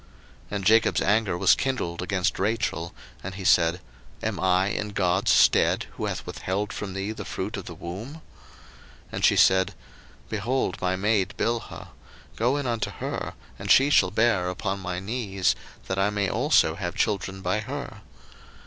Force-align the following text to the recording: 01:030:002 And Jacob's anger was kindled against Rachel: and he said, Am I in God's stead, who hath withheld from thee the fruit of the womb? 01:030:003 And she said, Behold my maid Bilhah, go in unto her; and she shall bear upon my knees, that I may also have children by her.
01:030:002 0.01 0.09
And 0.57 0.65
Jacob's 0.65 1.01
anger 1.03 1.37
was 1.37 1.53
kindled 1.53 2.01
against 2.01 2.39
Rachel: 2.39 2.91
and 3.23 3.35
he 3.35 3.43
said, 3.43 3.79
Am 4.23 4.39
I 4.39 4.69
in 4.69 4.89
God's 4.93 5.29
stead, 5.29 5.85
who 5.91 6.05
hath 6.05 6.25
withheld 6.25 6.73
from 6.73 6.95
thee 6.95 7.11
the 7.11 7.23
fruit 7.23 7.55
of 7.55 7.65
the 7.65 7.75
womb? 7.75 8.13
01:030:003 9.11 9.11
And 9.11 9.23
she 9.25 9.35
said, 9.35 9.75
Behold 10.27 10.81
my 10.81 10.95
maid 10.95 11.35
Bilhah, 11.37 11.89
go 12.35 12.57
in 12.57 12.65
unto 12.65 12.89
her; 12.89 13.35
and 13.59 13.69
she 13.69 13.91
shall 13.91 14.09
bear 14.09 14.49
upon 14.49 14.79
my 14.79 14.99
knees, 14.99 15.55
that 15.87 15.99
I 15.99 16.09
may 16.09 16.27
also 16.27 16.73
have 16.73 16.95
children 16.95 17.43
by 17.43 17.59
her. 17.59 18.01